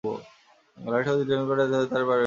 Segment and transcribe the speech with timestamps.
[0.77, 2.19] Light house design করা ছিল তাদের পারিবারিক পেশা।